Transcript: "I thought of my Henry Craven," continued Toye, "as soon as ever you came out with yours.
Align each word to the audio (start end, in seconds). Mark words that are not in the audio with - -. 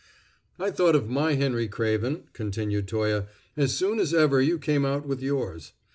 "I 0.57 0.71
thought 0.71 0.95
of 0.95 1.09
my 1.11 1.33
Henry 1.35 1.67
Craven," 1.67 2.23
continued 2.33 2.87
Toye, 2.87 3.27
"as 3.55 3.77
soon 3.77 3.99
as 3.99 4.15
ever 4.15 4.41
you 4.41 4.57
came 4.57 4.83
out 4.83 5.05
with 5.07 5.21
yours. 5.21 5.73